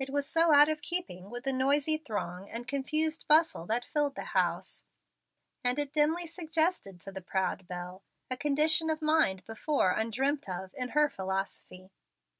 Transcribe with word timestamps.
It 0.00 0.10
was 0.10 0.26
so 0.28 0.52
out 0.52 0.68
of 0.68 0.82
keeping 0.82 1.30
with 1.30 1.44
the 1.44 1.52
noisy 1.52 1.96
throng 1.96 2.50
and 2.50 2.66
confused 2.66 3.28
bustle 3.28 3.64
that 3.66 3.84
filled 3.84 4.16
the 4.16 4.24
house, 4.34 4.82
and 5.62 5.78
it 5.78 5.92
dimly 5.92 6.26
suggested 6.26 7.00
to 7.02 7.12
the 7.12 7.20
proud 7.20 7.68
belle 7.68 8.02
a 8.28 8.36
condition 8.36 8.90
of 8.90 9.00
mind 9.00 9.44
before 9.44 9.92
undreamt 9.94 10.48
of 10.48 10.74
in 10.76 10.88
her 10.98 11.08
philosophy. 11.08 11.92